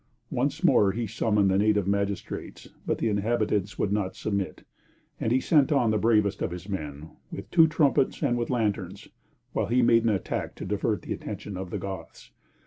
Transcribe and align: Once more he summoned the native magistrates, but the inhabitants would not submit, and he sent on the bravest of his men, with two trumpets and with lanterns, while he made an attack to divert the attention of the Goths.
Once 0.31 0.63
more 0.63 0.93
he 0.93 1.05
summoned 1.05 1.47
the 1.51 1.59
native 1.59 1.87
magistrates, 1.87 2.67
but 2.87 2.97
the 2.97 3.07
inhabitants 3.07 3.77
would 3.77 3.91
not 3.93 4.15
submit, 4.15 4.63
and 5.19 5.31
he 5.31 5.39
sent 5.39 5.71
on 5.71 5.91
the 5.91 5.97
bravest 5.99 6.41
of 6.41 6.49
his 6.49 6.67
men, 6.67 7.11
with 7.31 7.47
two 7.51 7.67
trumpets 7.67 8.23
and 8.23 8.35
with 8.35 8.49
lanterns, 8.49 9.09
while 9.53 9.67
he 9.67 9.83
made 9.83 10.01
an 10.03 10.09
attack 10.09 10.55
to 10.55 10.65
divert 10.65 11.03
the 11.03 11.13
attention 11.13 11.55
of 11.55 11.69
the 11.69 11.77
Goths. 11.77 12.31